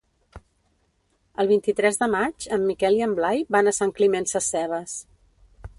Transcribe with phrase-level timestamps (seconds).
[1.43, 4.99] El vint-i-tres de maig en Miquel i en Blai van a Sant Climent Sescebes.